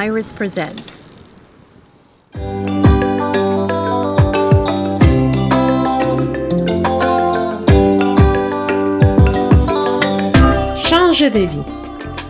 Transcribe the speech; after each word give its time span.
Pirates 0.00 0.32
presents. 0.32 1.02
Changer 10.88 11.28
de 11.28 11.40
vie 11.40 11.58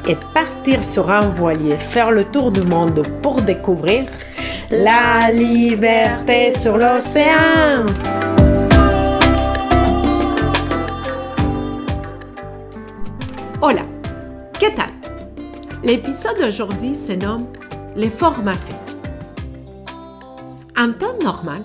et 0.09 0.17
partir 0.35 0.83
sur 0.83 1.12
un 1.12 1.29
voilier, 1.29 1.79
faire 1.79 2.11
le 2.11 2.25
tour 2.25 2.51
du 2.51 2.62
monde 2.62 3.07
pour 3.23 3.41
découvrir 3.41 4.07
la 4.73 5.30
liberté 5.30 6.52
sur 6.59 6.77
l'océan. 6.77 7.87
Hola, 13.62 13.83
¿qué 14.59 14.75
tal? 14.75 14.91
L'épisode 15.84 16.37
d'aujourd'hui 16.41 16.97
se 16.97 17.12
nomme 17.12 17.47
Les 17.97 18.09
formations. 18.09 18.79
En 20.79 20.93
temps 20.93 21.19
normal, 21.21 21.65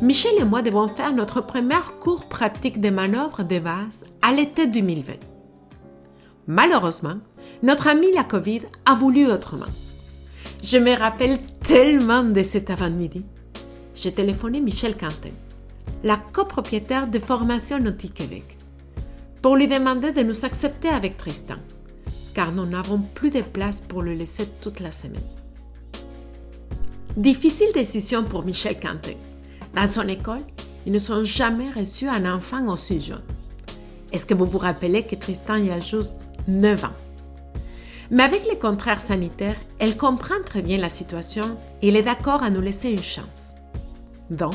Michel 0.00 0.34
et 0.38 0.44
moi 0.44 0.62
devons 0.62 0.88
faire 0.88 1.12
notre 1.12 1.40
premier 1.40 1.74
cours 2.00 2.26
pratique 2.26 2.80
de 2.80 2.90
manœuvres 2.90 3.42
de 3.42 3.58
base 3.58 4.04
à 4.22 4.32
l'été 4.32 4.68
2020. 4.68 5.14
Malheureusement, 6.46 7.16
notre 7.64 7.88
ami 7.88 8.12
la 8.14 8.22
COVID 8.22 8.60
a 8.86 8.94
voulu 8.94 9.26
autrement. 9.26 9.66
Je 10.62 10.78
me 10.78 10.96
rappelle 10.96 11.38
tellement 11.60 12.22
de 12.22 12.42
cet 12.44 12.70
avant-midi. 12.70 13.24
J'ai 13.96 14.12
téléphoné 14.12 14.60
Michel 14.60 14.96
Quentin, 14.96 15.34
la 16.04 16.16
copropriétaire 16.16 17.08
de 17.08 17.18
Formation 17.18 17.80
Nautique 17.80 18.14
Québec, 18.14 18.58
pour 19.42 19.56
lui 19.56 19.66
demander 19.66 20.12
de 20.12 20.22
nous 20.22 20.44
accepter 20.44 20.88
avec 20.88 21.16
Tristan, 21.16 21.56
car 22.32 22.52
nous 22.52 22.64
n'avons 22.64 23.00
plus 23.00 23.30
de 23.30 23.42
place 23.42 23.80
pour 23.80 24.02
le 24.02 24.14
laisser 24.14 24.46
toute 24.60 24.78
la 24.78 24.92
semaine. 24.92 25.20
Difficile 27.16 27.70
décision 27.72 28.24
pour 28.24 28.44
Michel 28.44 28.80
Quentin. 28.80 29.12
Dans 29.72 29.86
son 29.86 30.08
école, 30.08 30.42
ils 30.84 30.92
ne 30.92 30.98
sont 30.98 31.22
jamais 31.22 31.70
reçus 31.70 32.08
un 32.08 32.34
enfant 32.34 32.66
aussi 32.66 33.00
jeune. 33.00 33.22
Est-ce 34.10 34.26
que 34.26 34.34
vous 34.34 34.46
vous 34.46 34.58
rappelez 34.58 35.04
que 35.04 35.14
Tristan 35.14 35.54
y 35.54 35.70
a 35.70 35.78
juste 35.78 36.26
9 36.48 36.84
ans? 36.84 36.96
Mais 38.10 38.24
avec 38.24 38.44
les 38.50 38.58
contraires 38.58 39.00
sanitaires, 39.00 39.60
elle 39.78 39.96
comprend 39.96 40.42
très 40.44 40.60
bien 40.60 40.76
la 40.76 40.88
situation 40.88 41.56
et 41.82 41.88
elle 41.88 41.96
est 41.96 42.02
d'accord 42.02 42.42
à 42.42 42.50
nous 42.50 42.60
laisser 42.60 42.90
une 42.90 43.02
chance. 43.02 43.54
Donc, 44.30 44.54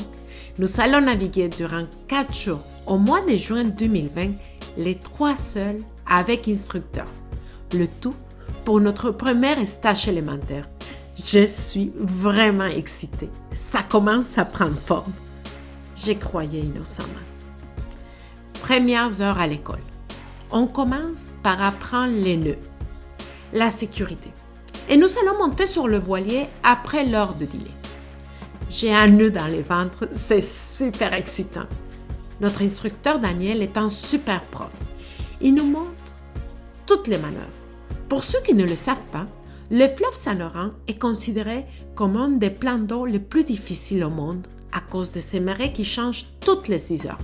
nous 0.57 0.81
allons 0.81 0.99
naviguer 0.99 1.47
durant 1.47 1.85
4 2.09 2.35
jours 2.35 2.63
au 2.85 2.97
mois 2.97 3.21
de 3.21 3.37
juin 3.37 3.63
2020, 3.63 4.31
les 4.77 4.95
trois 4.95 5.37
seuls 5.37 5.81
avec 6.05 6.49
instructeur. 6.49 7.07
Le 7.71 7.87
tout 7.87 8.15
pour 8.65 8.81
notre 8.81 9.11
premier 9.11 9.65
stage 9.65 10.09
élémentaire. 10.09 10.67
Je 11.25 11.45
suis 11.45 11.91
vraiment 11.95 12.65
excitée. 12.65 13.29
Ça 13.51 13.83
commence 13.83 14.37
à 14.37 14.45
prendre 14.45 14.77
forme. 14.77 15.13
J'y 15.95 16.17
croyais 16.17 16.61
innocemment. 16.61 17.09
Premières 18.61 19.21
heures 19.21 19.39
à 19.39 19.47
l'école. 19.47 19.81
On 20.51 20.65
commence 20.65 21.33
par 21.43 21.61
apprendre 21.61 22.13
les 22.15 22.37
nœuds 22.37 22.59
la 23.53 23.69
sécurité. 23.69 24.29
Et 24.89 24.97
nous 24.97 25.07
allons 25.19 25.37
monter 25.37 25.65
sur 25.65 25.87
le 25.87 25.99
voilier 25.99 26.47
après 26.63 27.05
l'heure 27.05 27.35
de 27.35 27.45
dîner. 27.45 27.71
J'ai 28.69 28.93
un 28.93 29.07
nœud 29.07 29.31
dans 29.31 29.47
le 29.47 29.61
ventre, 29.61 30.07
c'est 30.11 30.43
super 30.43 31.13
excitant. 31.13 31.65
Notre 32.41 32.61
instructeur 32.61 33.19
Daniel 33.19 33.61
est 33.61 33.77
un 33.77 33.87
super 33.87 34.41
prof. 34.41 34.71
Il 35.41 35.55
nous 35.55 35.65
montre 35.65 35.89
toutes 36.85 37.07
les 37.07 37.17
manœuvres. 37.17 37.45
Pour 38.07 38.23
ceux 38.23 38.41
qui 38.41 38.53
ne 38.53 38.63
le 38.65 38.75
savent 38.75 38.97
pas, 39.11 39.25
le 39.71 39.87
fleuve 39.87 40.15
Saint-Laurent 40.15 40.71
est 40.87 40.97
considéré 40.97 41.65
comme 41.95 42.17
un 42.17 42.29
des 42.29 42.49
plans 42.49 42.79
d'eau 42.79 43.05
les 43.05 43.19
plus 43.19 43.43
difficiles 43.43 44.03
au 44.03 44.09
monde 44.09 44.47
à 44.71 44.81
cause 44.81 45.11
de 45.11 45.19
ces 45.19 45.39
marées 45.39 45.71
qui 45.71 45.85
changent 45.85 46.25
toutes 46.39 46.67
les 46.67 46.79
6 46.79 47.05
heures. 47.05 47.19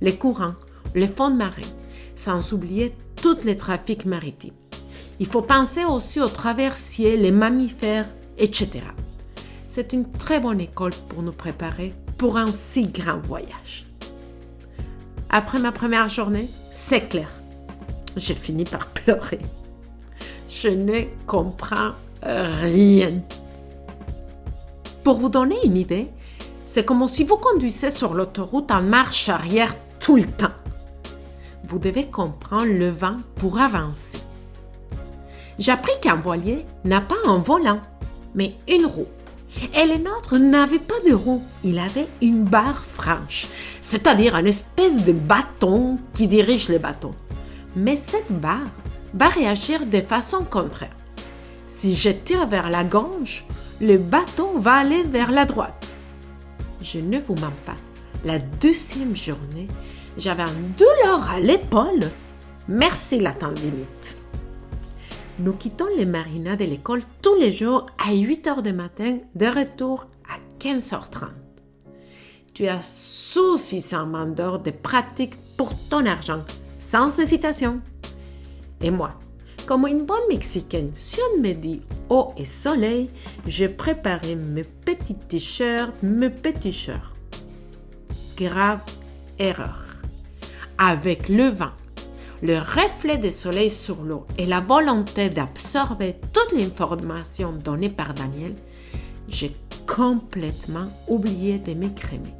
Les 0.00 0.16
courants, 0.16 0.54
les 0.94 1.06
fonds 1.06 1.30
de 1.30 1.36
marée, 1.36 1.62
sans 2.16 2.52
oublier 2.52 2.94
tous 3.16 3.44
les 3.44 3.56
trafics 3.56 4.04
maritimes. 4.04 4.54
Il 5.20 5.26
faut 5.26 5.42
penser 5.42 5.84
aussi 5.84 6.20
aux 6.20 6.28
traversiers, 6.28 7.16
les 7.16 7.32
mammifères, 7.32 8.08
etc. 8.38 8.80
C'est 9.68 9.92
une 9.92 10.10
très 10.10 10.40
bonne 10.40 10.60
école 10.60 10.94
pour 11.08 11.22
nous 11.22 11.32
préparer 11.32 11.94
pour 12.18 12.36
un 12.36 12.52
si 12.52 12.88
grand 12.88 13.20
voyage. 13.20 13.86
Après 15.30 15.58
ma 15.58 15.72
première 15.72 16.08
journée, 16.08 16.48
c'est 16.72 17.08
clair, 17.08 17.30
j'ai 18.16 18.34
fini 18.34 18.64
par 18.64 18.88
pleurer. 18.92 19.38
Je 20.52 20.68
ne 20.68 21.02
comprends 21.28 21.92
rien. 22.22 23.22
Pour 25.04 25.16
vous 25.18 25.28
donner 25.28 25.64
une 25.64 25.76
idée, 25.76 26.08
c'est 26.66 26.84
comme 26.84 27.06
si 27.06 27.22
vous 27.22 27.36
conduisez 27.36 27.90
sur 27.90 28.14
l'autoroute 28.14 28.72
en 28.72 28.82
marche 28.82 29.28
arrière 29.28 29.76
tout 30.00 30.16
le 30.16 30.26
temps. 30.26 30.48
Vous 31.62 31.78
devez 31.78 32.06
comprendre 32.06 32.72
le 32.72 32.88
vent 32.88 33.16
pour 33.36 33.60
avancer. 33.60 34.18
J'ai 35.60 35.70
appris 35.70 35.92
qu'un 36.02 36.16
voilier 36.16 36.66
n'a 36.84 37.00
pas 37.00 37.14
un 37.28 37.38
volant, 37.38 37.80
mais 38.34 38.56
une 38.68 38.86
roue. 38.86 39.06
Et 39.80 39.86
le 39.86 40.02
nôtre 40.02 40.36
n'avait 40.36 40.80
pas 40.80 40.94
de 41.08 41.14
roue, 41.14 41.42
il 41.62 41.78
avait 41.78 42.08
une 42.22 42.44
barre 42.44 42.84
franche, 42.84 43.46
c'est-à-dire 43.80 44.36
une 44.36 44.46
espèce 44.46 45.04
de 45.04 45.12
bâton 45.12 45.98
qui 46.14 46.26
dirige 46.26 46.68
le 46.68 46.78
bateau. 46.78 47.14
Mais 47.76 47.94
cette 47.96 48.32
barre 48.32 48.70
va 49.14 49.28
réagir 49.28 49.86
de 49.86 50.00
façon 50.00 50.44
contraire. 50.44 50.96
Si 51.66 51.94
je 51.94 52.10
tire 52.10 52.46
vers 52.46 52.70
la 52.70 52.84
gauche, 52.84 53.44
le 53.80 53.96
bateau 53.96 54.58
va 54.58 54.74
aller 54.74 55.04
vers 55.04 55.30
la 55.30 55.44
droite. 55.44 55.86
Je 56.80 56.98
ne 56.98 57.18
vous 57.18 57.34
mens 57.34 57.52
pas, 57.64 57.76
la 58.24 58.38
deuxième 58.38 59.16
journée, 59.16 59.68
j'avais 60.16 60.42
un 60.42 60.60
douleur 60.76 61.30
à 61.30 61.40
l'épaule. 61.40 62.10
Merci 62.68 63.20
la 63.20 63.32
tendinite 63.32 64.20
nous 65.40 65.54
quittons 65.54 65.88
les 65.96 66.06
marinas 66.06 66.56
de 66.56 66.64
l'école 66.64 67.00
tous 67.22 67.34
les 67.34 67.50
jours 67.50 67.86
à 67.98 68.12
8 68.14 68.46
heures 68.46 68.62
du 68.62 68.72
matin, 68.72 69.18
de 69.34 69.46
retour 69.46 70.06
à 70.28 70.36
15h30. 70.62 71.28
Tu 72.52 72.68
as 72.68 72.82
suffisamment 72.82 74.26
d'heures 74.26 74.60
de 74.60 74.70
pratique 74.70 75.34
pour 75.56 75.72
ton 75.88 76.04
argent, 76.04 76.44
sans 76.78 77.18
hésitation. 77.18 77.80
Et 78.82 78.90
moi, 78.90 79.14
comme 79.66 79.86
une 79.86 80.04
bonne 80.04 80.28
Mexicaine, 80.28 80.90
si 80.94 81.18
on 81.32 81.40
me 81.40 81.52
dit 81.52 81.80
eau 82.08 82.32
et 82.36 82.44
soleil, 82.44 83.10
j'ai 83.46 83.68
préparé 83.68 84.34
mes 84.34 84.64
petits 84.64 85.14
t-shirts, 85.14 85.92
mes 86.02 86.30
petits 86.30 86.72
shirts. 86.72 87.14
Grave 88.36 88.80
erreur. 89.38 89.86
Avec 90.78 91.28
le 91.28 91.44
vent, 91.44 91.72
le 92.42 92.58
reflet 92.58 93.18
du 93.18 93.30
soleil 93.30 93.70
sur 93.70 94.02
l'eau 94.02 94.26
et 94.38 94.46
la 94.46 94.60
volonté 94.60 95.28
d'absorber 95.28 96.16
toute 96.32 96.58
l'information 96.58 97.52
donnée 97.52 97.90
par 97.90 98.14
Daniel, 98.14 98.54
j'ai 99.28 99.54
complètement 99.86 100.88
oublié 101.06 101.58
de 101.58 101.74
m'écrémer, 101.74 102.34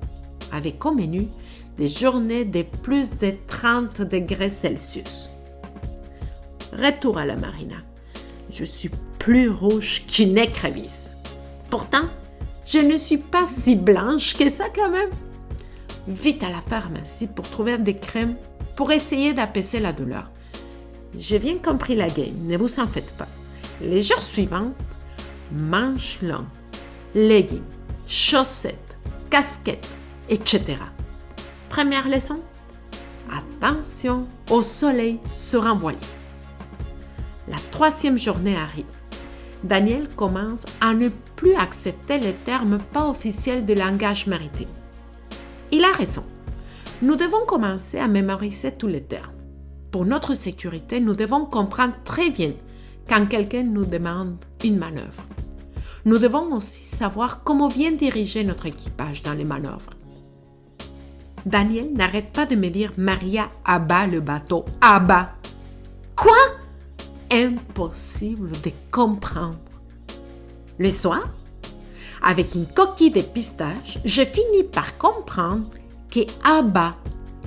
avec 0.53 0.85
au 0.87 0.93
menu 0.93 1.29
des 1.77 1.89
journées 1.89 2.45
de 2.45 2.63
plus 2.63 3.19
de 3.19 3.35
30 3.47 4.03
degrés 4.03 4.49
Celsius. 4.49 5.31
Retour 6.73 7.19
à 7.19 7.27
la 7.27 7.37
marina. 7.37 7.77
Je 8.51 8.65
suis 8.65 8.91
plus 9.19 9.49
rouge 9.49 10.05
qu'une 10.07 10.39
écrevisse. 10.39 11.15
Pourtant, 11.71 12.09
je 12.65 12.79
ne 12.79 12.97
suis 12.97 13.19
pas 13.19 13.47
si 13.47 13.77
blanche 13.77 14.37
que 14.37 14.49
ça 14.49 14.67
quand 14.75 14.91
même. 14.91 15.11
Vite 16.09 16.43
à 16.43 16.49
la 16.49 16.61
pharmacie 16.61 17.27
pour 17.27 17.49
trouver 17.49 17.79
des 17.79 17.95
crèmes 17.97 18.37
pour 18.77 18.93
essayer 18.93 19.35
d'apaiser 19.35 19.81
la 19.81 19.93
douleur. 19.93 20.31
J'ai 21.19 21.39
bien 21.39 21.59
compris 21.59 21.97
la 21.97 22.09
game, 22.09 22.35
ne 22.47 22.57
vous 22.57 22.81
en 22.81 22.87
faites 22.87 23.13
pas. 23.17 23.29
Les 23.83 24.01
jours 24.01 24.23
suivants, 24.23 24.73
manches 25.53 26.23
longues, 26.23 26.47
leggings, 27.15 27.63
chaussettes, 28.07 28.97
casquettes, 29.29 29.89
etc. 30.29 30.77
Première 31.69 32.09
leçon, 32.09 32.41
attention 33.31 34.27
au 34.51 34.63
soleil 34.63 35.19
voilier. 35.77 35.99
La 35.99 36.20
troisième 37.81 38.19
journée 38.19 38.59
arrive. 38.59 38.85
Daniel 39.65 40.07
commence 40.15 40.67
à 40.83 40.93
ne 40.93 41.09
plus 41.35 41.55
accepter 41.55 42.19
les 42.19 42.35
termes 42.35 42.77
pas 42.93 43.09
officiels 43.09 43.65
de 43.65 43.73
langage 43.73 44.27
maritime. 44.27 44.69
Il 45.71 45.83
a 45.85 45.93
raison 45.93 46.27
nous 47.01 47.17
devons 47.17 47.47
commencer 47.47 47.99
à 47.99 48.07
mémoriser 48.07 48.73
tous 48.73 48.87
les 48.87 49.03
termes. 49.03 49.33
Pour 49.91 50.05
notre 50.05 50.35
sécurité, 50.35 51.01
nous 51.01 51.15
devons 51.15 51.47
comprendre 51.47 51.95
très 52.05 52.29
bien 52.29 52.53
quand 53.09 53.25
quelqu'un 53.27 53.63
nous 53.63 53.87
demande 53.87 54.37
une 54.63 54.77
manœuvre. 54.77 55.25
Nous 56.05 56.19
devons 56.19 56.55
aussi 56.55 56.85
savoir 56.85 57.43
comment 57.45 57.69
bien 57.69 57.93
diriger 57.93 58.45
notre 58.45 58.67
équipage 58.67 59.23
dans 59.23 59.33
les 59.33 59.45
manœuvres. 59.45 59.95
Daniel 61.47 61.95
n'arrête 61.95 62.31
pas 62.31 62.45
de 62.45 62.57
me 62.57 62.69
dire 62.69 62.93
Maria, 62.99 63.49
abat 63.65 64.07
le 64.07 64.21
bateau, 64.21 64.67
abat. 64.83 65.31
Quoi? 66.15 66.60
Impossible 67.33 68.51
de 68.63 68.73
comprendre. 68.91 69.59
Le 70.79 70.89
soir, 70.89 71.29
avec 72.23 72.55
une 72.55 72.67
coquille 72.67 73.11
de 73.11 73.23
pistache, 73.23 73.99
je 74.05 74.23
finis 74.23 74.65
par 74.65 74.99
comprendre 74.99 75.67
que 76.11 76.21
abat, 76.45 76.97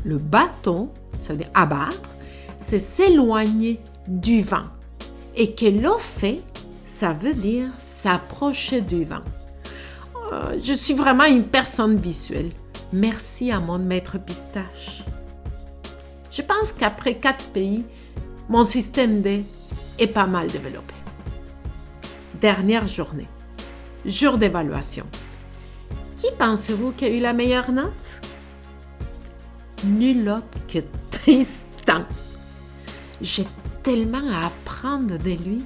le 0.05 0.17
bâton, 0.17 0.89
ça 1.19 1.33
veut 1.33 1.39
dire 1.39 1.49
abattre, 1.53 2.09
c'est 2.59 2.79
s'éloigner 2.79 3.79
du 4.07 4.41
vent. 4.41 4.67
Et 5.35 5.53
que 5.53 5.65
fait, 5.99 6.41
ça 6.85 7.11
veut 7.11 7.33
dire 7.33 7.67
s'approcher 7.79 8.81
du 8.81 9.03
vent. 9.03 9.23
Euh, 10.31 10.57
je 10.61 10.73
suis 10.73 10.93
vraiment 10.93 11.25
une 11.25 11.43
personne 11.43 11.97
visuelle. 11.97 12.51
Merci 12.93 13.51
à 13.51 13.59
mon 13.59 13.79
maître 13.79 14.17
pistache. 14.17 15.03
Je 16.31 16.41
pense 16.41 16.71
qu'après 16.71 17.15
quatre 17.15 17.45
pays, 17.47 17.83
mon 18.47 18.65
système 18.65 19.21
D 19.21 19.43
pas 20.07 20.25
mal 20.25 20.47
développé. 20.47 20.93
Dernière 22.39 22.87
journée. 22.87 23.27
Jour 24.05 24.37
d'évaluation. 24.37 25.05
Qui 26.15 26.27
pensez-vous 26.37 26.91
qui 26.91 27.05
a 27.05 27.09
eu 27.09 27.19
la 27.19 27.33
meilleure 27.33 27.71
note? 27.71 28.21
Nul 29.85 30.29
autre 30.29 30.65
que 30.67 30.79
Tristan. 31.09 32.05
J'ai 33.21 33.45
tellement 33.81 34.29
à 34.31 34.47
apprendre 34.47 35.17
de 35.17 35.31
lui. 35.31 35.65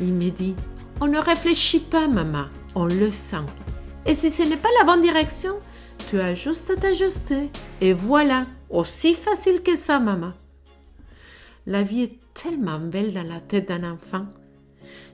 Il 0.00 0.14
me 0.14 0.30
dit, 0.30 0.54
on 1.00 1.06
ne 1.06 1.18
réfléchit 1.18 1.80
pas, 1.80 2.08
maman, 2.08 2.46
on 2.74 2.86
le 2.86 3.10
sent. 3.10 3.46
Et 4.04 4.14
si 4.14 4.30
ce 4.30 4.42
n'est 4.42 4.56
pas 4.56 4.68
la 4.78 4.84
bonne 4.84 5.00
direction, 5.00 5.58
tu 6.08 6.20
as 6.20 6.34
juste 6.34 6.70
à 6.70 6.76
t'ajuster. 6.76 7.50
Et 7.80 7.92
voilà, 7.92 8.46
aussi 8.70 9.14
facile 9.14 9.62
que 9.62 9.74
ça, 9.74 9.98
maman. 9.98 10.32
La 11.66 11.82
vie 11.82 12.02
est 12.02 12.18
tellement 12.42 12.78
belle 12.78 13.12
dans 13.12 13.26
la 13.26 13.40
tête 13.40 13.68
d'un 13.68 13.92
enfant. 13.92 14.26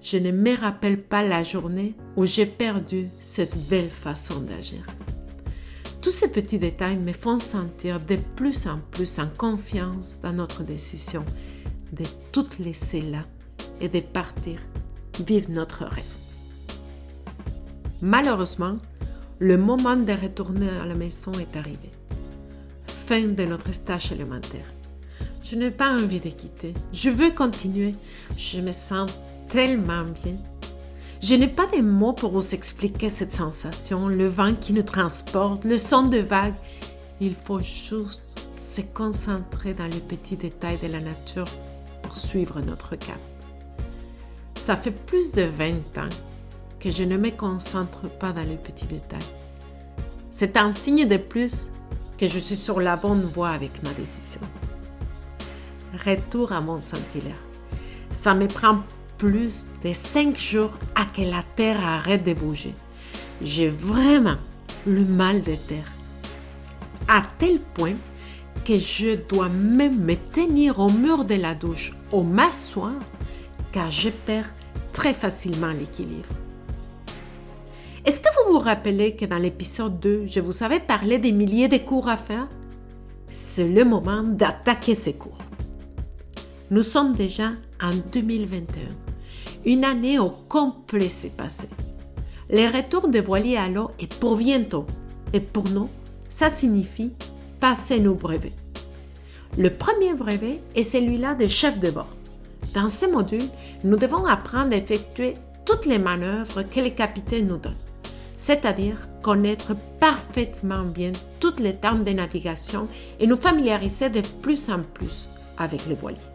Je 0.02 0.18
ne 0.18 0.32
me 0.32 0.54
rappelle 0.56 1.00
pas 1.00 1.22
la 1.22 1.42
journée 1.42 1.94
où 2.16 2.26
j'ai 2.26 2.46
perdu 2.46 3.06
cette 3.20 3.56
belle 3.68 3.88
façon 3.88 4.40
d'agir. 4.40 4.84
Tous 6.00 6.10
ces 6.10 6.32
petits 6.32 6.58
détails 6.58 6.96
me 6.96 7.12
font 7.12 7.36
sentir 7.36 8.00
de 8.00 8.16
plus 8.36 8.66
en 8.66 8.80
plus 8.90 9.18
en 9.20 9.28
confiance 9.28 10.18
dans 10.22 10.32
notre 10.32 10.64
décision 10.64 11.24
de 11.92 12.04
tout 12.32 12.48
laisser 12.58 13.02
là 13.02 13.24
et 13.80 13.88
de 13.88 14.00
partir 14.00 14.58
vivre 15.20 15.50
notre 15.50 15.84
rêve. 15.84 16.04
Malheureusement, 18.00 18.78
le 19.38 19.56
moment 19.56 19.96
de 19.96 20.12
retourner 20.12 20.68
à 20.82 20.86
la 20.86 20.94
maison 20.94 21.32
est 21.34 21.56
arrivé. 21.56 21.90
Fin 22.86 23.28
de 23.28 23.44
notre 23.44 23.72
stage 23.72 24.10
élémentaire. 24.10 24.71
Je 25.52 25.58
n'ai 25.58 25.70
pas 25.70 25.90
envie 25.90 26.18
de 26.18 26.30
quitter. 26.30 26.72
Je 26.94 27.10
veux 27.10 27.30
continuer. 27.30 27.94
Je 28.38 28.62
me 28.62 28.72
sens 28.72 29.10
tellement 29.48 30.04
bien. 30.04 30.38
Je 31.20 31.34
n'ai 31.34 31.46
pas 31.46 31.66
de 31.66 31.82
mots 31.82 32.14
pour 32.14 32.30
vous 32.30 32.54
expliquer 32.54 33.10
cette 33.10 33.32
sensation, 33.32 34.08
le 34.08 34.24
vent 34.24 34.54
qui 34.54 34.72
nous 34.72 34.82
transporte, 34.82 35.66
le 35.66 35.76
son 35.76 36.04
de 36.04 36.16
vagues. 36.16 36.54
Il 37.20 37.34
faut 37.34 37.60
juste 37.60 38.48
se 38.58 38.80
concentrer 38.80 39.74
dans 39.74 39.88
les 39.88 40.00
petits 40.00 40.38
détails 40.38 40.78
de 40.82 40.90
la 40.90 41.00
nature 41.00 41.48
pour 42.00 42.16
suivre 42.16 42.62
notre 42.62 42.96
cap. 42.96 43.20
Ça 44.54 44.74
fait 44.74 44.90
plus 44.90 45.32
de 45.32 45.42
20 45.42 45.98
ans 45.98 46.14
que 46.80 46.90
je 46.90 47.02
ne 47.02 47.18
me 47.18 47.30
concentre 47.30 48.08
pas 48.08 48.32
dans 48.32 48.48
les 48.48 48.56
petits 48.56 48.86
détails. 48.86 49.20
C'est 50.30 50.56
un 50.56 50.72
signe 50.72 51.06
de 51.06 51.18
plus 51.18 51.72
que 52.16 52.26
je 52.26 52.38
suis 52.38 52.56
sur 52.56 52.80
la 52.80 52.96
bonne 52.96 53.24
voie 53.24 53.50
avec 53.50 53.82
ma 53.82 53.92
décision. 53.92 54.40
Retour 55.92 56.52
à 56.52 56.60
mon 56.60 56.80
sentillaire. 56.80 57.40
Ça 58.10 58.34
me 58.34 58.46
prend 58.46 58.80
plus 59.18 59.68
de 59.84 59.92
5 59.92 60.36
jours 60.36 60.72
à 60.94 61.04
que 61.04 61.22
la 61.22 61.42
terre 61.54 61.84
arrête 61.84 62.24
de 62.24 62.32
bouger. 62.32 62.74
J'ai 63.42 63.68
vraiment 63.68 64.38
le 64.86 65.04
mal 65.04 65.42
de 65.42 65.54
terre. 65.54 65.92
À 67.08 67.22
tel 67.38 67.60
point 67.60 67.96
que 68.64 68.78
je 68.78 69.16
dois 69.16 69.48
même 69.48 70.02
me 70.02 70.14
tenir 70.14 70.78
au 70.78 70.88
mur 70.88 71.24
de 71.24 71.34
la 71.34 71.54
douche 71.54 71.92
ou 72.10 72.22
m'asseoir 72.22 72.94
car 73.70 73.90
je 73.90 74.08
perds 74.08 74.50
très 74.92 75.14
facilement 75.14 75.70
l'équilibre. 75.70 76.28
Est-ce 78.04 78.20
que 78.20 78.28
vous 78.36 78.54
vous 78.54 78.58
rappelez 78.58 79.14
que 79.14 79.24
dans 79.24 79.38
l'épisode 79.38 80.00
2, 80.00 80.26
je 80.26 80.40
vous 80.40 80.62
avais 80.62 80.80
parlé 80.80 81.18
des 81.18 81.32
milliers 81.32 81.68
de 81.68 81.78
cours 81.78 82.08
à 82.08 82.16
faire? 82.16 82.48
C'est 83.30 83.68
le 83.68 83.84
moment 83.84 84.22
d'attaquer 84.22 84.94
ces 84.94 85.14
cours. 85.14 85.41
Nous 86.72 86.80
sommes 86.80 87.12
déjà 87.12 87.50
en 87.82 87.92
2021. 88.12 88.80
Une 89.66 89.84
année 89.84 90.18
au 90.18 90.30
complet 90.30 91.10
s'est 91.10 91.34
passée. 91.36 91.68
Le 92.48 92.74
retour 92.74 93.08
de 93.08 93.20
voiliers 93.20 93.58
à 93.58 93.68
l'eau 93.68 93.90
est 94.00 94.14
pour 94.14 94.38
bientôt. 94.38 94.86
Et 95.34 95.40
pour 95.40 95.68
nous, 95.68 95.90
ça 96.30 96.48
signifie 96.48 97.12
passer 97.60 98.00
nos 98.00 98.14
brevets. 98.14 98.54
Le 99.58 99.68
premier 99.68 100.14
brevet 100.14 100.62
est 100.74 100.82
celui-là 100.82 101.34
de 101.34 101.46
chef 101.46 101.78
de 101.78 101.90
bord. 101.90 102.08
Dans 102.72 102.88
ce 102.88 103.04
module, 103.04 103.50
nous 103.84 103.98
devons 103.98 104.24
apprendre 104.24 104.72
à 104.72 104.78
effectuer 104.78 105.34
toutes 105.66 105.84
les 105.84 105.98
manœuvres 105.98 106.62
que 106.62 106.80
les 106.80 106.94
capitaines 106.94 107.48
nous 107.48 107.58
donnent 107.58 107.76
c'est-à-dire 108.38 108.96
connaître 109.22 109.76
parfaitement 110.00 110.82
bien 110.82 111.12
toutes 111.38 111.60
les 111.60 111.76
termes 111.76 112.02
de 112.02 112.10
navigation 112.10 112.88
et 113.20 113.28
nous 113.28 113.36
familiariser 113.36 114.08
de 114.08 114.20
plus 114.40 114.68
en 114.68 114.80
plus 114.82 115.28
avec 115.58 115.86
les 115.86 115.94
voiliers. 115.94 116.31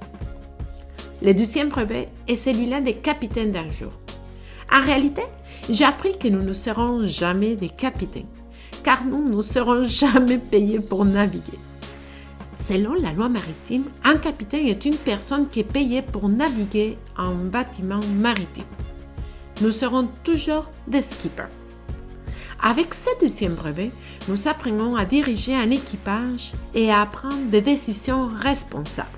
Le 1.27 1.33
deuxième 1.33 1.67
brevet 1.67 2.07
est 2.29 2.37
celui-là 2.37 2.79
des 2.79 2.93
capitaines 2.93 3.51
d'un 3.51 3.69
jour. 3.69 3.91
En 4.73 4.81
réalité, 4.81 5.23
j'ai 5.69 5.83
appris 5.83 6.17
que 6.17 6.29
nous 6.29 6.41
ne 6.41 6.53
serons 6.53 7.03
jamais 7.03 7.57
des 7.57 7.67
capitaines, 7.67 8.29
car 8.81 9.03
nous 9.03 9.27
ne 9.27 9.41
serons 9.41 9.83
jamais 9.83 10.37
payés 10.37 10.79
pour 10.79 11.03
naviguer. 11.03 11.59
Selon 12.55 12.93
la 12.93 13.11
loi 13.11 13.27
maritime, 13.27 13.83
un 14.05 14.15
capitaine 14.15 14.67
est 14.67 14.85
une 14.85 14.95
personne 14.95 15.49
qui 15.49 15.59
est 15.59 15.69
payée 15.69 16.01
pour 16.01 16.29
naviguer 16.29 16.97
en 17.17 17.35
bâtiment 17.35 17.99
maritime. 18.17 18.63
Nous 19.59 19.71
serons 19.71 20.07
toujours 20.23 20.69
des 20.87 21.01
skippers. 21.01 21.51
Avec 22.63 22.93
ce 22.93 23.09
deuxième 23.19 23.55
brevet, 23.55 23.91
nous 24.29 24.47
apprenons 24.47 24.95
à 24.95 25.03
diriger 25.03 25.57
un 25.57 25.71
équipage 25.71 26.53
et 26.73 26.89
à 26.89 27.05
prendre 27.05 27.49
des 27.49 27.59
décisions 27.59 28.27
responsables. 28.27 29.16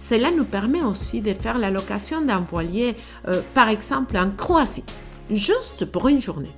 Cela 0.00 0.30
nous 0.30 0.46
permet 0.46 0.82
aussi 0.82 1.20
de 1.20 1.34
faire 1.34 1.58
la 1.58 1.70
location 1.70 2.22
d'un 2.22 2.40
voilier, 2.40 2.96
euh, 3.28 3.42
par 3.54 3.68
exemple 3.68 4.16
en 4.16 4.30
Croatie, 4.30 4.82
juste 5.30 5.84
pour 5.84 6.08
une 6.08 6.20
journée. 6.20 6.54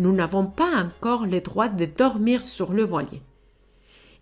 Nous 0.00 0.12
n'avons 0.12 0.46
pas 0.46 0.82
encore 0.82 1.24
le 1.24 1.40
droit 1.40 1.68
de 1.68 1.84
dormir 1.84 2.42
sur 2.42 2.72
le 2.72 2.82
voilier. 2.82 3.22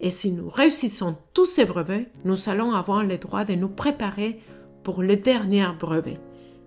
Et 0.00 0.10
si 0.10 0.32
nous 0.32 0.50
réussissons 0.50 1.16
tous 1.32 1.46
ces 1.46 1.64
brevets, 1.64 2.08
nous 2.24 2.48
allons 2.50 2.72
avoir 2.72 3.02
le 3.02 3.16
droit 3.16 3.44
de 3.44 3.54
nous 3.54 3.70
préparer 3.70 4.38
pour 4.84 5.02
le 5.02 5.16
dernier 5.16 5.66
brevet, 5.80 6.20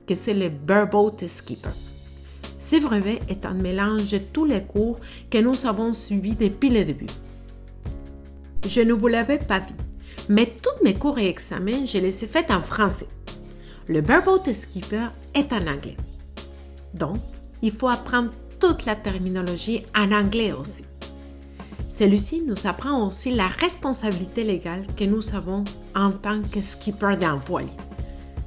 que 0.08 0.16
c'est 0.16 0.34
le 0.34 0.50
Bareboat 0.50 1.28
Skipper. 1.28 1.70
Ce 2.58 2.82
brevet 2.82 3.20
est 3.30 3.46
un 3.46 3.54
mélange 3.54 4.12
de 4.12 4.18
tous 4.18 4.46
les 4.46 4.64
cours 4.64 5.00
que 5.30 5.38
nous 5.38 5.68
avons 5.68 5.94
suivis 5.94 6.36
depuis 6.36 6.70
le 6.70 6.84
début. 6.84 7.08
Je 8.68 8.82
ne 8.82 8.94
vous 8.94 9.08
l'avais 9.08 9.40
pas 9.40 9.60
dit, 9.60 9.74
mais 10.30 10.46
tous 10.46 10.84
mes 10.84 10.94
cours 10.94 11.20
et 11.20 11.28
examens, 11.28 11.86
je 11.86 11.98
les 11.98 12.24
ai 12.24 12.28
faits 12.28 12.52
en 12.52 12.64
français. 12.64 13.08
Le 13.88 14.02
Bareboat 14.02 14.54
Skipper 14.54 15.08
est 15.34 15.52
en 15.54 15.68
anglais. 15.68 15.98
Donc, 16.94 17.18
il 17.62 17.72
faut 17.72 17.90
apprendre 17.90 18.32
toute 18.60 18.86
la 18.86 18.96
terminologie 18.96 19.84
en 19.96 20.12
anglais 20.12 20.52
aussi. 20.52 20.86
Celui-ci 21.90 22.42
nous 22.48 22.68
apprend 22.68 23.08
aussi 23.08 23.34
la 23.36 23.48
responsabilité 23.48 24.44
légale 24.44 24.86
que 24.96 25.04
nous 25.04 25.36
avons 25.36 25.66
en 25.94 26.12
tant 26.12 26.42
que 26.42 26.62
skipper 26.62 27.18
d'un 27.20 27.36
voilier. 27.36 27.70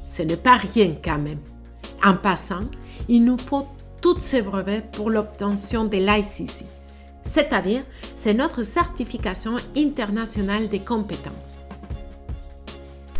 Ce 0.07 0.23
n'est 0.23 0.37
pas 0.39 0.57
rien 0.57 0.95
quand 1.05 1.19
même. 1.19 1.41
En 2.03 2.15
passant, 2.15 2.63
il 3.09 3.25
nous 3.25 3.37
faut 3.37 3.67
tous 4.01 4.19
ces 4.19 4.41
brevets 4.41 4.91
pour 4.93 5.11
l'obtention 5.11 5.85
de 5.85 5.97
l'ICC, 5.97 6.65
c'est-à-dire 7.25 7.83
c'est 8.15 8.35
notre 8.35 8.63
certification 8.63 9.57
internationale 9.77 10.69
des 10.69 10.81
compétences. 10.81 11.64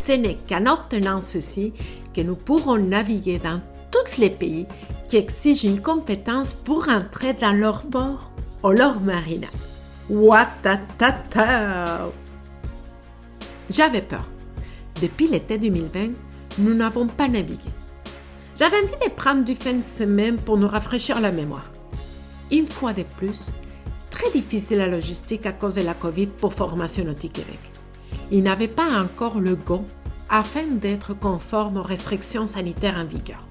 Ce 0.07 0.13
n'est 0.13 0.37
qu'en 0.47 0.67
obtenant 0.67 1.23
ceci 1.23 1.73
que 2.13 2.21
nous 2.21 2.37
pourrons 2.37 2.77
naviguer 2.77 3.39
dans 3.39 3.63
tous 3.91 4.19
les 4.19 4.29
pays 4.29 4.67
qui 5.09 5.17
exigent 5.17 5.67
une 5.67 5.81
compétence 5.81 6.53
pour 6.53 6.91
entrer 6.91 7.33
dans 7.33 7.59
leur 7.59 7.85
port 7.85 8.31
ou 8.63 8.73
leur 8.73 9.01
marina. 9.01 9.47
Watatata! 10.11 12.11
J'avais 13.71 14.03
peur. 14.03 14.27
Depuis 15.01 15.27
l'été 15.27 15.57
2020, 15.57 16.11
nous 16.59 16.75
n'avons 16.75 17.07
pas 17.07 17.29
navigué. 17.29 17.71
J'avais 18.57 18.77
envie 18.77 19.07
de 19.07 19.11
prendre 19.11 19.43
du 19.43 19.55
fin 19.55 19.73
de 19.73 19.83
semaine 19.83 20.37
pour 20.37 20.59
nous 20.59 20.69
rafraîchir 20.69 21.19
la 21.19 21.33
mémoire. 21.33 21.71
Une 22.53 22.69
fois 22.69 22.93
de 22.93 23.05
plus, 23.17 23.55
très 24.11 24.31
difficile 24.33 24.79
la 24.79 24.87
logistique 24.87 25.47
à 25.47 25.53
cause 25.53 25.77
de 25.77 25.81
la 25.81 25.95
COVID 25.95 26.27
pour 26.27 26.53
Formation 26.53 27.07
Nautique 27.07 27.33
Québec. 27.33 27.71
Il 28.31 28.43
n'avait 28.43 28.69
pas 28.69 29.03
encore 29.03 29.41
le 29.41 29.57
go 29.57 29.85
afin 30.29 30.67
d'être 30.67 31.15
conforme 31.15 31.77
aux 31.77 31.83
restrictions 31.83 32.47
sanitaires 32.47 32.97
en 32.97 33.05
vigueur. 33.05 33.47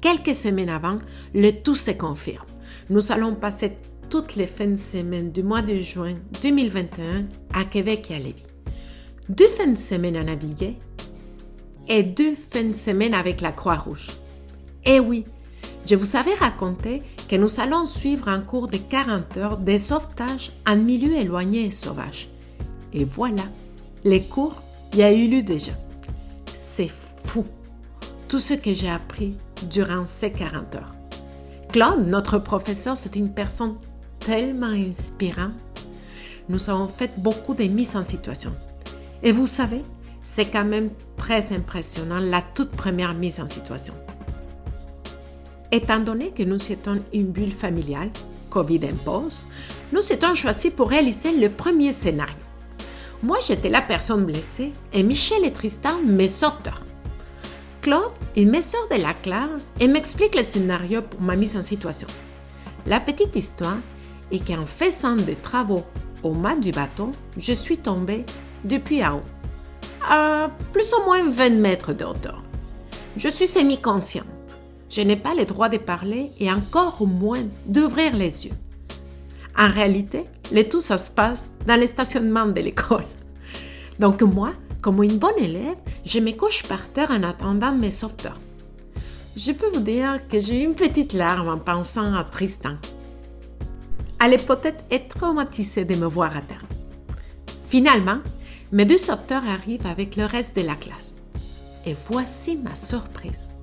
quelques 0.00 0.34
semaines 0.34 0.70
avant, 0.70 0.98
le 1.34 1.50
tout 1.50 1.76
se 1.76 1.90
confirme. 1.90 2.46
Nous 2.88 3.12
allons 3.12 3.34
passer 3.34 3.76
toutes 4.08 4.34
les 4.34 4.46
fins 4.46 4.66
de 4.66 4.76
semaine 4.76 5.30
du 5.30 5.42
mois 5.42 5.62
de 5.62 5.74
juin 5.74 6.14
2021 6.42 7.24
à 7.54 7.64
Québec 7.64 8.10
et 8.10 8.14
à 8.14 8.18
Lévis. 8.18 8.42
Deux 9.28 9.48
fins 9.48 9.68
de 9.68 9.76
semaine 9.76 10.16
à 10.16 10.24
naviguer 10.24 10.76
et 11.86 12.02
deux 12.02 12.34
fins 12.34 12.64
de 12.64 12.72
semaine 12.72 13.14
avec 13.14 13.40
la 13.40 13.52
Croix-Rouge. 13.52 14.08
Eh 14.84 14.98
oui, 14.98 15.24
je 15.86 15.94
vous 15.94 16.16
avais 16.16 16.34
raconté 16.34 17.02
que 17.28 17.36
nous 17.36 17.60
allons 17.60 17.86
suivre 17.86 18.28
un 18.28 18.40
cours 18.40 18.66
de 18.66 18.78
40 18.78 19.36
heures 19.36 19.56
de 19.58 19.78
sauvetage 19.78 20.52
en 20.66 20.76
milieu 20.76 21.14
éloigné 21.14 21.66
et 21.66 21.70
sauvage. 21.70 22.28
Et 22.92 23.04
voilà, 23.04 23.44
les 24.04 24.22
cours, 24.22 24.62
il 24.92 24.98
y 24.98 25.02
a 25.02 25.12
eu 25.12 25.28
lieu 25.28 25.42
déjà. 25.42 25.72
C'est 26.54 26.90
fou, 26.90 27.44
tout 28.28 28.38
ce 28.38 28.54
que 28.54 28.72
j'ai 28.72 28.90
appris 28.90 29.34
durant 29.68 30.06
ces 30.06 30.32
40 30.32 30.74
heures. 30.76 30.94
Claude, 31.72 32.06
notre 32.06 32.38
professeur, 32.38 32.96
c'est 32.96 33.16
une 33.16 33.32
personne 33.32 33.76
tellement 34.18 34.66
inspirante. 34.66 35.52
Nous 36.48 36.68
avons 36.68 36.88
fait 36.88 37.12
beaucoup 37.18 37.54
de 37.54 37.64
mises 37.64 37.94
en 37.94 38.02
situation. 38.02 38.52
Et 39.22 39.30
vous 39.30 39.46
savez, 39.46 39.82
c'est 40.22 40.46
quand 40.46 40.64
même 40.64 40.90
très 41.16 41.52
impressionnant 41.52 42.18
la 42.18 42.42
toute 42.42 42.72
première 42.72 43.14
mise 43.14 43.40
en 43.40 43.46
situation. 43.46 43.94
Étant 45.70 46.00
donné 46.00 46.30
que 46.30 46.42
nous 46.42 46.72
étions 46.72 46.98
une 47.12 47.26
bulle 47.26 47.52
familiale, 47.52 48.10
Covid 48.50 48.80
impose, 48.86 49.46
nous 49.92 50.12
étions 50.12 50.34
choisis 50.34 50.72
pour 50.72 50.88
réaliser 50.90 51.36
le 51.38 51.48
premier 51.50 51.92
scénario. 51.92 52.49
Moi, 53.22 53.38
j'étais 53.46 53.68
la 53.68 53.82
personne 53.82 54.24
blessée 54.24 54.72
et 54.94 55.02
Michel 55.02 55.44
et 55.44 55.52
Tristan, 55.52 56.00
mes 56.06 56.28
sauveteurs. 56.28 56.82
Claude, 57.82 58.12
il 58.34 58.48
me 58.50 58.62
sort 58.62 58.88
de 58.90 58.96
la 58.96 59.12
classe 59.12 59.74
et 59.78 59.88
m'explique 59.88 60.34
le 60.34 60.42
scénario 60.42 61.02
pour 61.02 61.20
ma 61.20 61.36
mise 61.36 61.56
en 61.56 61.62
situation. 61.62 62.08
La 62.86 62.98
petite 62.98 63.36
histoire 63.36 63.76
est 64.32 64.46
qu'en 64.46 64.64
faisant 64.64 65.16
des 65.16 65.34
travaux 65.34 65.84
au 66.22 66.32
mât 66.32 66.56
du 66.56 66.72
bateau, 66.72 67.10
je 67.36 67.52
suis 67.52 67.76
tombée 67.76 68.24
depuis 68.64 69.02
haut, 69.02 69.22
à 70.08 70.50
plus 70.72 70.92
ou 70.94 71.04
moins 71.04 71.28
20 71.28 71.50
mètres 71.50 71.92
de 71.92 72.04
hauteur. 72.04 72.42
Je 73.16 73.28
suis 73.28 73.46
semi-consciente. 73.46 74.26
Je 74.88 75.02
n'ai 75.02 75.16
pas 75.16 75.34
le 75.34 75.44
droit 75.44 75.68
de 75.68 75.76
parler 75.76 76.30
et 76.40 76.50
encore 76.50 77.06
moins 77.06 77.44
d'ouvrir 77.66 78.16
les 78.16 78.46
yeux. 78.46 78.54
En 79.58 79.68
réalité, 79.68 80.24
le 80.52 80.68
tout 80.68 80.80
ça 80.80 80.98
se 80.98 81.10
passe 81.10 81.52
dans 81.66 81.78
le 81.78 81.86
stationnement 81.86 82.46
de 82.46 82.60
l'école. 82.60 83.04
Donc 83.98 84.22
moi, 84.22 84.52
comme 84.80 85.02
une 85.02 85.18
bonne 85.18 85.38
élève, 85.38 85.76
je 86.04 86.18
me 86.18 86.32
couche 86.32 86.62
par 86.64 86.88
terre 86.88 87.10
en 87.10 87.22
attendant 87.22 87.72
mes 87.72 87.90
sauveteurs. 87.90 88.40
Je 89.36 89.52
peux 89.52 89.68
vous 89.68 89.80
dire 89.80 90.26
que 90.28 90.40
j'ai 90.40 90.62
une 90.62 90.74
petite 90.74 91.12
larme 91.12 91.48
en 91.48 91.58
pensant 91.58 92.14
à 92.14 92.24
Tristan. 92.24 92.76
Elle 94.22 94.34
est 94.34 94.46
peut-être 94.46 95.08
traumatisée 95.08 95.84
de 95.84 95.94
me 95.94 96.06
voir 96.06 96.36
à 96.36 96.40
terre. 96.40 96.64
Finalement, 97.68 98.18
mes 98.72 98.84
deux 98.84 98.98
sauveteurs 98.98 99.46
arrivent 99.46 99.86
avec 99.86 100.16
le 100.16 100.24
reste 100.24 100.56
de 100.56 100.66
la 100.66 100.74
classe. 100.74 101.18
Et 101.86 101.94
voici 102.08 102.56
ma 102.56 102.76
surprise. 102.76 103.54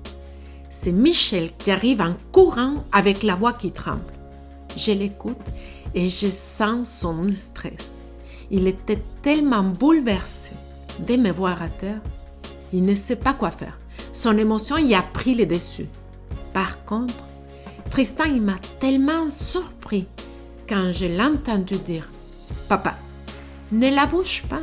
C'est 0.70 0.92
Michel 0.92 1.50
qui 1.58 1.70
arrive 1.70 2.00
en 2.00 2.14
courant 2.32 2.84
avec 2.92 3.22
la 3.22 3.34
voix 3.34 3.52
qui 3.52 3.72
tremble. 3.72 4.12
Je 4.76 4.92
l'écoute 4.92 5.36
et 5.94 6.08
je 6.08 6.28
sens 6.28 6.88
son 6.88 7.30
stress. 7.34 8.04
Il 8.50 8.66
était 8.66 9.02
tellement 9.22 9.62
bouleversé 9.62 10.52
de 11.06 11.16
me 11.16 11.30
voir 11.30 11.62
à 11.62 11.68
terre, 11.68 12.00
il 12.72 12.82
ne 12.82 12.94
sait 12.94 13.16
pas 13.16 13.34
quoi 13.34 13.50
faire. 13.50 13.78
Son 14.12 14.36
émotion 14.36 14.78
y 14.78 14.94
a 14.94 15.02
pris 15.02 15.34
le 15.34 15.46
dessus. 15.46 15.86
Par 16.52 16.84
contre, 16.84 17.24
Tristan, 17.90 18.24
il 18.24 18.42
m'a 18.42 18.58
tellement 18.80 19.28
surpris 19.28 20.06
quand 20.68 20.92
je 20.92 21.06
l'ai 21.06 21.22
entendu 21.22 21.76
dire 21.78 22.08
Papa, 22.68 22.94
ne 23.72 23.90
la 23.90 24.06
bouge 24.06 24.44
pas. 24.48 24.62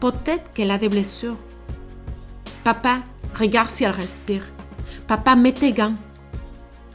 Peut-être 0.00 0.50
qu'elle 0.52 0.70
a 0.70 0.78
des 0.78 0.88
blessures. 0.88 1.38
Papa, 2.64 3.02
regarde 3.38 3.70
si 3.70 3.84
elle 3.84 3.92
respire. 3.92 4.48
Papa, 5.06 5.36
mets 5.36 5.52
tes 5.52 5.72
gants. 5.72 5.94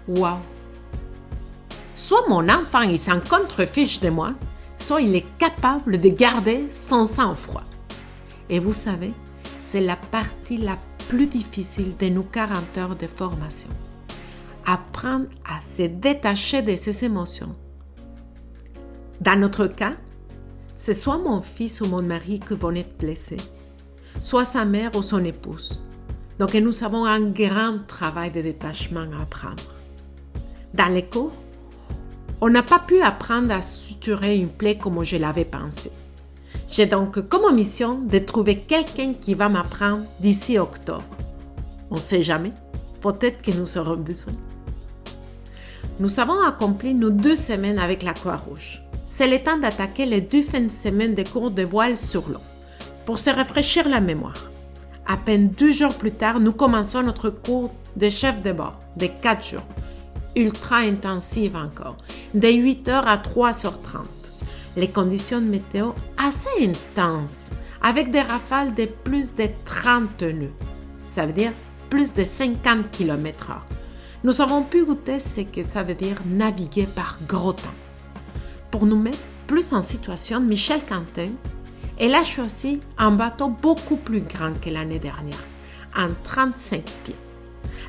Wow! 0.08 0.39
Soit 2.08 2.30
mon 2.30 2.48
enfant, 2.48 2.84
il 2.84 2.98
s'en 2.98 3.20
contrefiche 3.20 4.00
de 4.00 4.10
moi, 4.10 4.32
soit 4.78 5.02
il 5.02 5.14
est 5.14 5.26
capable 5.38 6.00
de 6.00 6.08
garder 6.08 6.66
son 6.72 7.04
sang-froid. 7.04 7.66
Et 8.48 8.60
vous 8.60 8.72
savez, 8.74 9.12
c'est 9.60 9.82
la 9.82 9.98
partie 9.98 10.56
la 10.56 10.78
plus 11.10 11.28
difficile 11.28 11.96
de 12.00 12.08
nos 12.08 12.24
40 12.24 12.78
heures 12.78 12.96
de 12.96 13.08
formation. 13.08 13.68
Apprendre 14.66 15.26
à 15.54 15.60
se 15.60 15.82
détacher 15.82 16.62
de 16.62 16.78
ses 16.78 17.04
émotions. 17.04 17.54
Dans 19.20 19.38
notre 19.38 19.68
cas, 19.68 19.98
c'est 20.76 20.94
soit 20.94 21.18
mon 21.18 21.42
fils 21.42 21.82
ou 21.82 21.88
mon 21.88 22.04
mari 22.04 22.40
qui 22.40 22.54
vont 22.54 22.72
être 22.72 22.98
blessés, 22.98 23.42
soit 24.22 24.46
sa 24.46 24.64
mère 24.64 24.96
ou 24.96 25.02
son 25.02 25.26
épouse. 25.26 25.84
Donc 26.40 26.54
nous 26.54 26.86
avons 26.86 27.04
un 27.04 27.20
grand 27.20 27.86
travail 27.86 28.32
de 28.32 28.40
détachement 28.40 29.08
à 29.20 29.24
apprendre. 29.24 29.76
Dans 30.74 30.94
les 30.94 31.06
cours, 31.06 31.34
on 32.41 32.50
n'a 32.50 32.63
pas 32.63 32.79
pu 32.79 33.01
apprendre 33.01 33.51
à 33.51 33.62
suturer 33.62 34.38
une 34.38 34.50
plaie 34.50 34.77
comme 34.77 35.03
je 35.03 35.17
l'avais 35.17 35.46
pensé. 35.46 35.91
J'ai 36.70 36.86
donc 36.86 37.27
comme 37.27 37.56
mission 37.56 38.00
de 38.00 38.20
trouver 38.20 38.60
quelqu'un 38.60 39.13
qui 39.13 39.34
va 39.34 39.50
m'apprendre 39.50 40.03
d'ici 40.20 40.60
octobre. 40.60 41.03
On 41.89 41.96
ne 41.96 42.00
sait 42.00 42.24
jamais, 42.24 42.51
peut-être 43.01 43.41
que 43.41 43.51
nous 43.51 43.77
aurons 43.77 43.98
besoin. 43.98 44.34
Nous 46.00 46.20
avons 46.20 46.41
accompli 46.44 46.94
nos 46.94 47.10
deux 47.10 47.36
semaines 47.36 47.79
avec 47.79 48.03
la 48.03 48.13
Croix-Rouge. 48.13 48.84
C'est 49.08 49.27
le 49.27 49.41
temps 49.41 49.58
d'attaquer 49.58 50.06
les 50.06 50.22
deux 50.22 50.44
fins 50.44 50.62
de 50.62 50.70
semaine 50.70 51.15
de 51.15 51.24
cours 51.24 51.50
de 51.50 51.63
voile 51.63 51.98
sur 51.98 52.27
l'eau, 52.29 52.41
pour 53.06 53.17
se 53.17 53.29
rafraîchir 53.29 53.89
la 53.89 54.01
mémoire. 54.01 54.51
À 55.08 55.15
peine 55.15 55.48
deux 55.48 55.72
jours 55.72 55.96
plus 55.96 56.12
tard, 56.12 56.39
nous 56.39 56.51
commençons 56.51 57.01
notre 57.01 57.29
cours 57.29 57.72
de 57.96 58.10
chef 58.10 58.41
de 58.44 58.51
bord 58.51 58.77
de 58.98 59.08
quatre 59.08 59.48
jours, 59.48 59.65
ultra 60.38 60.77
intensive 60.77 61.56
encore, 61.56 61.98
de 62.34 62.48
8h 62.48 62.91
à 62.91 63.17
3h30 63.17 64.06
les 64.77 64.88
conditions 64.88 65.41
météo 65.41 65.91
assez 66.17 66.48
intenses, 66.62 67.50
avec 67.82 68.12
des 68.12 68.22
rafales 68.22 68.75
de 68.75 68.86
plus 68.86 69.34
de 69.36 69.48
30 69.65 70.22
nœuds. 70.22 70.53
Ça 71.03 71.25
veut 71.25 71.34
dire 71.34 71.51
plus 71.89 72.13
de 72.13 72.24
50 72.24 72.91
km/h. 72.91 73.56
Nous 74.24 74.39
avons 74.39 74.63
pu 74.63 74.86
goûter 74.86 75.20
ce 75.20 75.41
que 75.41 75.63
ça 75.63 75.84
veut 75.84 75.96
dire 75.96 76.17
naviguer 76.25 76.86
par 76.86 77.17
gros 77.27 77.53
temps. 77.53 77.70
Pour 78.70 78.86
nous 78.86 79.00
mettre 79.00 79.17
plus 79.48 79.74
en 79.74 79.82
situation, 79.82 80.39
Michel 80.39 80.82
Quentin, 80.86 81.32
elle 82.00 82.13
a 82.13 82.24
choisi 82.24 82.79
un 82.98 83.12
bateau 83.12 83.48
beaucoup 83.48 83.98
plus 83.98 84.22
grand 84.22 84.53
que 84.62 84.70
l'année 84.70 85.00
dernière, 85.00 85.44
en 85.96 86.10
35 86.24 86.84
pieds. 87.03 87.15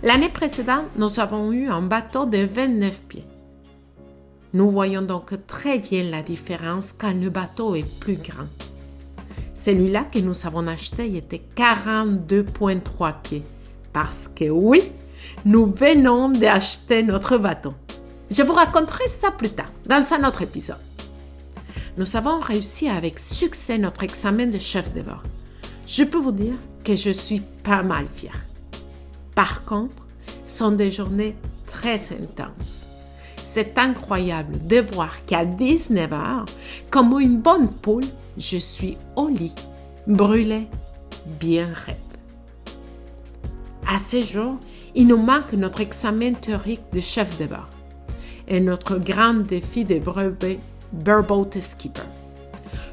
L'année 0.03 0.29
précédente, 0.29 0.97
nous 0.97 1.19
avons 1.19 1.51
eu 1.51 1.69
un 1.69 1.83
bateau 1.83 2.25
de 2.25 2.39
29 2.39 3.03
pieds. 3.03 3.25
Nous 4.55 4.71
voyons 4.71 5.03
donc 5.03 5.33
très 5.49 5.81
bien 5.81 6.05
la 6.05 6.23
différence 6.23 6.93
quand 6.93 7.13
le 7.13 7.31
bateau 7.31 7.75
est 7.75 7.99
plus 7.99 8.15
grand. 8.15 8.47
Celui-là 9.55 10.05
que 10.05 10.21
nous 10.21 10.47
avons 10.47 10.69
acheté 10.69 11.17
était 11.17 11.43
42,3 11.57 13.15
pieds. 13.23 13.43
Parce 13.93 14.29
que 14.29 14.49
oui, 14.49 14.83
nous 15.45 15.67
venons 15.67 16.29
d'acheter 16.29 17.03
notre 17.03 17.37
bateau. 17.37 17.75
Je 18.31 18.45
vous 18.45 18.53
raconterai 18.53 19.09
ça 19.09 19.33
plus 19.33 19.51
tard, 19.51 19.73
dans 19.87 20.13
un 20.15 20.29
autre 20.29 20.43
épisode. 20.43 20.77
Nous 21.97 22.17
avons 22.17 22.39
réussi 22.39 22.89
avec 22.89 23.19
succès 23.19 23.79
notre 23.79 24.05
examen 24.05 24.47
de 24.47 24.59
chef 24.59 24.95
de 24.95 25.03
bord. 25.03 25.25
Je 25.89 26.05
peux 26.05 26.19
vous 26.19 26.33
dire 26.33 26.55
que 26.85 26.95
je 26.95 27.11
suis 27.11 27.43
pas 27.65 27.83
mal 27.83 28.07
fière. 28.07 28.48
Par 29.39 29.65
contre, 29.65 30.03
sont 30.47 30.73
des 30.73 30.91
journées 30.91 31.37
très 31.65 32.11
intenses. 32.13 32.87
C'est 33.45 33.79
incroyable 33.79 34.67
de 34.67 34.81
voir 34.81 35.25
qu'à 35.27 35.45
19 35.45 36.13
heures, 36.13 36.47
comme 36.91 37.21
une 37.21 37.39
bonne 37.39 37.69
poule, 37.69 38.07
je 38.37 38.57
suis 38.57 38.99
au 39.15 39.29
lit, 39.29 39.55
brûlée, 40.09 40.67
bien 41.39 41.69
raide. 41.73 41.95
À 43.87 44.01
ce 44.01 44.25
jour, 44.25 44.59
il 44.97 45.07
nous 45.07 45.23
manque 45.23 45.53
notre 45.53 45.83
examen 45.83 46.33
théorique 46.33 46.83
de 46.93 46.99
chef 46.99 47.39
de 47.39 47.47
bord 47.47 47.71
et 48.49 48.59
notre 48.59 48.99
grand 48.99 49.35
défi 49.35 49.85
de 49.85 50.01
brevet 50.01 50.59
Bareboat 50.93 51.51
Skipper. 51.61 52.03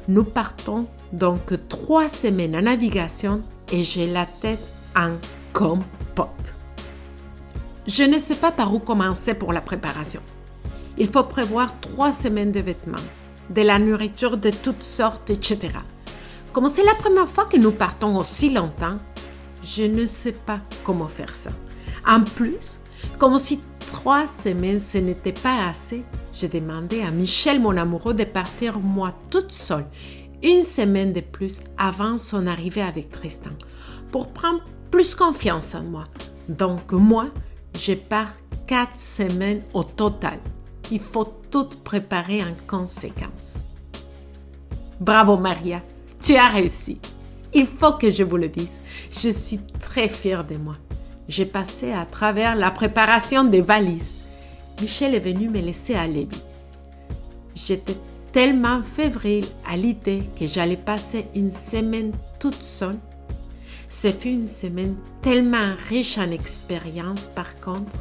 Nous 0.06 0.22
partons 0.22 0.86
donc 1.12 1.54
trois 1.68 2.08
semaines 2.08 2.54
en 2.54 2.62
navigation 2.62 3.42
et 3.72 3.82
j'ai 3.82 4.06
la 4.06 4.26
tête 4.26 4.64
en 4.94 5.14
compote. 5.56 6.54
Je 7.86 8.02
ne 8.02 8.18
sais 8.18 8.34
pas 8.34 8.52
par 8.52 8.74
où 8.74 8.78
commencer 8.78 9.32
pour 9.32 9.52
la 9.54 9.62
préparation 9.62 10.20
il 10.98 11.08
faut 11.08 11.24
prévoir 11.24 11.78
trois 11.80 12.12
semaines 12.12 12.52
de 12.52 12.60
vêtements, 12.60 12.96
de 13.50 13.62
la 13.62 13.78
nourriture 13.78 14.36
de 14.36 14.50
toutes 14.50 14.82
sortes, 14.82 15.30
etc. 15.30 15.68
Comme 16.52 16.68
c'est 16.68 16.84
la 16.84 16.94
première 16.94 17.28
fois 17.28 17.44
que 17.44 17.58
nous 17.58 17.72
partons 17.72 18.16
aussi 18.16 18.50
longtemps, 18.50 18.96
je 19.62 19.84
ne 19.84 20.06
sais 20.06 20.32
pas 20.32 20.60
comment 20.84 21.08
faire 21.08 21.34
ça. 21.34 21.50
En 22.06 22.22
plus, 22.22 22.80
Comme 23.18 23.36
si 23.36 23.60
trois 23.86 24.26
semaines 24.26 24.78
ce 24.78 24.96
n'était 24.96 25.32
pas 25.32 25.68
assez, 25.68 26.02
j'ai 26.32 26.48
demandé 26.48 27.02
à 27.02 27.10
Michel, 27.10 27.60
mon 27.60 27.76
amoureux, 27.76 28.14
de 28.14 28.24
partir 28.24 28.78
moi 28.78 29.10
toute 29.30 29.52
seule 29.52 29.86
une 30.42 30.64
semaine 30.64 31.12
de 31.12 31.20
plus 31.20 31.60
avant 31.76 32.16
son 32.16 32.46
arrivée 32.46 32.82
avec 32.82 33.10
Tristan 33.10 33.50
pour 34.12 34.32
prendre 34.32 34.62
plus 34.90 35.14
confiance 35.14 35.74
en 35.74 35.82
moi. 35.82 36.04
Donc 36.48 36.92
moi, 36.92 37.28
je 37.78 37.94
pars 37.94 38.32
quatre 38.66 38.98
semaines 38.98 39.62
au 39.74 39.82
total. 39.82 40.38
Il 40.90 41.00
faut 41.00 41.32
tout 41.50 41.68
préparer 41.84 42.42
en 42.42 42.54
conséquence. 42.66 43.66
Bravo 45.00 45.36
Maria, 45.36 45.82
tu 46.20 46.36
as 46.36 46.48
réussi. 46.48 46.98
Il 47.52 47.66
faut 47.66 47.92
que 47.92 48.10
je 48.10 48.22
vous 48.22 48.36
le 48.36 48.48
dise. 48.48 48.80
Je 49.10 49.30
suis 49.30 49.60
très 49.80 50.08
fière 50.08 50.44
de 50.44 50.56
moi. 50.56 50.74
J'ai 51.28 51.46
passé 51.46 51.92
à 51.92 52.06
travers 52.06 52.54
la 52.54 52.70
préparation 52.70 53.44
des 53.44 53.60
valises. 53.60 54.20
Michel 54.80 55.14
est 55.14 55.20
venu 55.20 55.48
me 55.48 55.60
laisser 55.60 55.94
à 55.94 56.06
Lévis. 56.06 56.42
J'étais 57.54 57.96
tellement 58.32 58.82
fébrile 58.82 59.46
à 59.68 59.76
l'idée 59.76 60.22
que 60.38 60.46
j'allais 60.46 60.76
passer 60.76 61.26
une 61.34 61.50
semaine 61.50 62.12
toute 62.38 62.62
seule. 62.62 62.98
Ce 63.88 64.08
fut 64.08 64.30
une 64.30 64.46
semaine 64.46 64.96
tellement 65.22 65.74
riche 65.88 66.18
en 66.18 66.30
expériences 66.30 67.28
par 67.28 67.60
contre. 67.60 67.96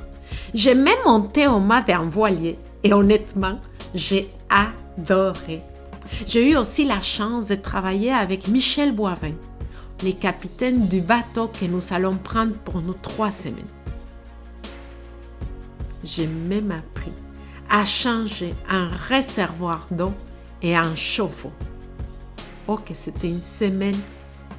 J'ai 0.54 0.76
même 0.76 0.98
monté 1.06 1.48
au 1.48 1.60
mât 1.60 1.82
d'un 1.82 2.10
voilier 2.10 2.58
et 2.84 2.94
honnêtement, 2.94 3.60
j'ai 3.94 4.30
adoré. 4.50 5.62
J'ai 6.26 6.52
eu 6.52 6.58
aussi 6.58 6.86
la 6.86 7.02
chance 7.02 7.48
de 7.48 7.56
travailler 7.56 8.12
avec 8.12 8.48
Michel 8.48 8.94
Boivin, 8.94 9.34
les 10.02 10.14
capitaines 10.14 10.88
du 10.88 11.02
bateau 11.02 11.48
que 11.48 11.66
nous 11.66 11.94
allons 11.94 12.18
prendre 12.18 12.56
pour 12.58 12.82
nos 12.82 12.94
trois 12.94 13.32
semaines. 13.32 13.66
J'ai 16.04 16.28
même 16.28 16.72
appris 16.72 17.12
à 17.70 17.86
changer 17.86 18.54
un 18.70 18.88
réservoir 18.88 19.88
d'eau 19.92 20.14
et 20.62 20.76
un 20.76 20.96
chauffe-eau. 20.96 21.52
Oh, 22.68 22.78
que 22.78 22.94
c'était 22.94 23.30
une 23.30 23.42
semaine 23.42 23.98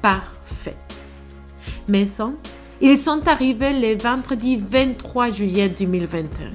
parfaite. 0.01 0.86
Mais 1.87 2.05
hommes, 2.19 2.37
ils 2.81 2.97
sont 2.97 3.27
arrivés 3.27 3.73
le 3.73 4.01
vendredi 4.01 4.57
23 4.57 5.31
juillet 5.31 5.69
2021 5.69 6.49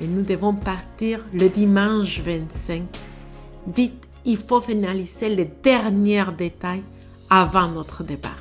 et 0.00 0.06
nous 0.06 0.22
devons 0.22 0.54
partir 0.54 1.24
le 1.32 1.48
dimanche 1.48 2.20
25. 2.20 2.82
Vite, 3.74 4.08
il 4.24 4.36
faut 4.36 4.60
finaliser 4.60 5.28
les 5.28 5.44
derniers 5.44 6.24
détails 6.36 6.82
avant 7.30 7.68
notre 7.68 8.02
départ. 8.02 8.32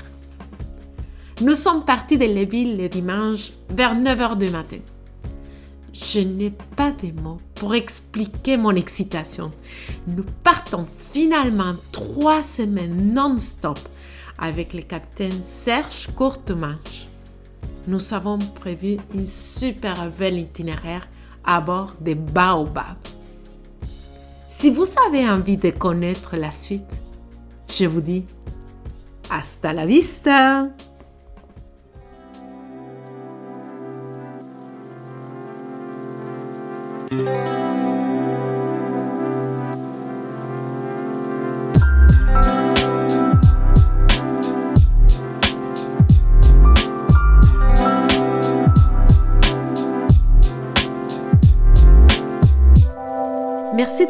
Nous 1.41 1.55
sommes 1.55 1.85
partis 1.85 2.17
de 2.17 2.25
Lévis 2.25 2.75
le 2.75 2.87
dimanche 2.87 3.51
vers 3.69 3.95
9 3.95 4.19
h 4.19 4.37
du 4.37 4.49
matin. 4.49 4.77
Je 5.93 6.19
n'ai 6.19 6.51
pas 6.75 6.91
de 6.91 7.11
mots 7.21 7.39
pour 7.55 7.75
expliquer 7.75 8.57
mon 8.57 8.75
excitation. 8.75 9.51
Nous 10.07 10.25
partons 10.43 10.85
finalement 11.13 11.75
trois 11.91 12.41
semaines 12.41 13.13
non-stop 13.13 13.79
avec 14.41 14.73
le 14.73 14.81
capitaine 14.81 15.43
Serge 15.43 16.07
Courtemanche. 16.15 17.07
Nous 17.87 18.13
avons 18.13 18.39
prévu 18.39 18.97
une 19.13 19.25
super 19.25 20.09
belle 20.11 20.39
itinéraire 20.39 21.07
à 21.43 21.61
bord 21.61 21.93
des 22.01 22.15
Baobab. 22.15 22.97
Si 24.47 24.69
vous 24.69 24.85
avez 25.07 25.29
envie 25.29 25.57
de 25.57 25.69
connaître 25.69 26.35
la 26.35 26.51
suite, 26.51 26.99
je 27.69 27.85
vous 27.85 28.01
dis 28.01 28.25
hasta 29.29 29.73
la 29.73 29.85
vista. 29.85 30.67